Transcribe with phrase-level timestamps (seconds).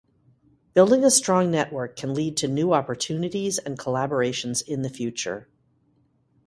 [0.73, 5.47] Building a strong network can lead to new opportunities and collaborations in the future.